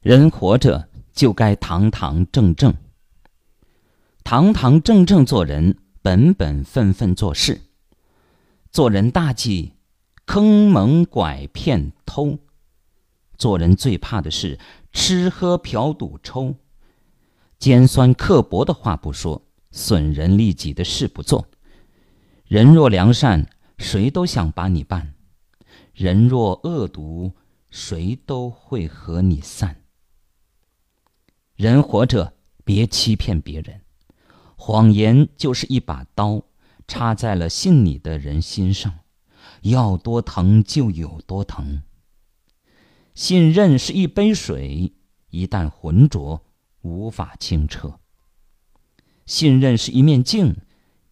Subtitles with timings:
[0.00, 2.74] 人活着就该堂堂正正，
[4.24, 7.60] 堂堂正正做人，本本分分做事。
[8.72, 9.74] 做人大忌
[10.24, 12.38] 坑蒙拐骗偷，
[13.36, 14.58] 做人最怕的是
[14.90, 16.54] 吃喝嫖赌抽。
[17.58, 21.46] 尖酸刻薄的话不说，损人利己的事不做。
[22.46, 23.46] 人若良善，
[23.76, 25.12] 谁都想把你办；
[25.92, 27.34] 人若恶毒，
[27.68, 29.79] 谁都会和你散。
[31.60, 32.32] 人活着，
[32.64, 33.82] 别欺骗别人。
[34.56, 36.42] 谎言就是一把刀，
[36.88, 39.00] 插在了信你的人心上，
[39.60, 41.82] 要多疼就有多疼。
[43.14, 44.94] 信任是一杯水，
[45.28, 46.42] 一旦浑浊，
[46.80, 48.00] 无法清澈。
[49.26, 50.56] 信任是一面镜，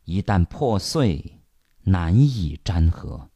[0.05, 1.43] 一旦破碎，
[1.83, 3.29] 难以粘合。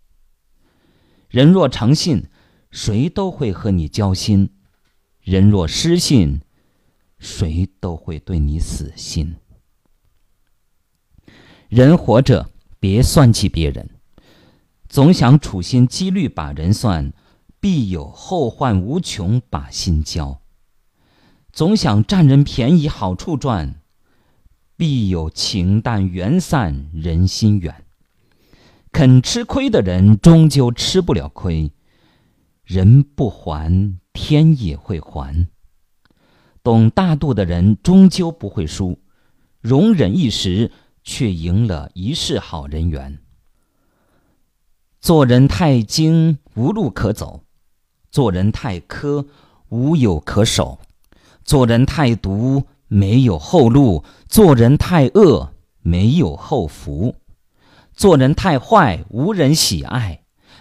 [1.29, 2.31] 人若诚信，
[2.70, 4.48] 谁都会和你交心；
[5.20, 6.41] 人若失信，
[7.23, 9.37] 谁都会对你死心。
[11.69, 13.89] 人活着，别算计别人，
[14.89, 17.12] 总想处心积虑把人算，
[17.61, 20.41] 必有后患无穷把心交；
[21.53, 23.81] 总想占人便宜好处赚，
[24.77, 27.84] 必有情淡缘散人心远。
[28.91, 31.70] 肯吃亏的人，终究吃不了亏。
[32.65, 35.47] 人不还，天也会还。
[36.63, 38.99] 懂大度的人终究不会输，
[39.61, 40.71] 容忍一时，
[41.03, 43.19] 却赢了一世好人缘。
[45.01, 47.43] 做人太精，无路可走；
[48.13, 49.27] 做人太苛，
[49.71, 50.79] 无有可守；
[51.43, 57.17] 做人太毒，没有后路；做人太恶，没有后福；
[57.93, 60.21] 做人太坏，无人喜爱；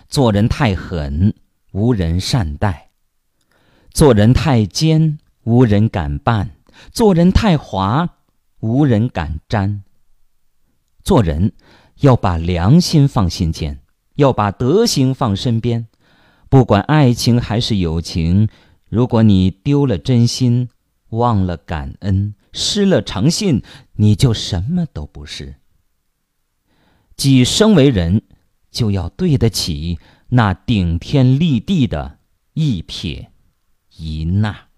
[0.09, 1.35] 做人太狠，
[1.73, 2.89] 无人善待；
[3.91, 5.19] 做人太奸。
[5.43, 6.51] 无人敢办，
[6.91, 8.17] 做人太滑，
[8.59, 9.83] 无人敢沾。
[11.03, 11.53] 做人
[12.01, 13.79] 要把良心放心间，
[14.15, 15.87] 要把德行放身边。
[16.49, 18.49] 不管爱情还是友情，
[18.87, 20.69] 如果你丢了真心，
[21.09, 25.55] 忘了感恩，失了诚信，你就什么都不是。
[27.15, 28.21] 既生为人，
[28.69, 29.97] 就要对得起
[30.29, 32.19] 那顶天立地的
[32.53, 33.31] 一撇
[33.95, 34.70] 一捺。